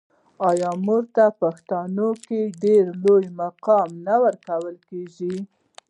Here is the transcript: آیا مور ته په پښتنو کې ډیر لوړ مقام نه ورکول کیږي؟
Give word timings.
آیا 0.49 0.69
مور 0.85 1.03
ته 1.15 1.23
په 1.29 1.33
پښتنو 1.41 2.09
کې 2.25 2.41
ډیر 2.63 2.83
لوړ 3.03 3.21
مقام 3.41 3.89
نه 4.05 4.15
ورکول 4.23 4.75
کیږي؟ 4.89 5.35